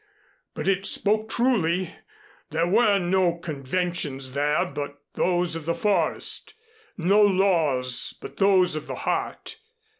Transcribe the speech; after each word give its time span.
But 0.55 0.67
it 0.67 0.87
spoke 0.87 1.29
truly. 1.29 1.93
There 2.49 2.65
were 2.67 2.97
no 2.97 3.37
conventions 3.37 4.31
there 4.31 4.65
but 4.65 4.97
those 5.13 5.55
of 5.55 5.67
the 5.67 5.75
forest, 5.75 6.55
no 6.97 7.21
laws 7.21 8.15
but 8.19 8.37
those 8.37 8.75
of 8.75 8.87
the 8.87 8.95
heart. 9.05 9.57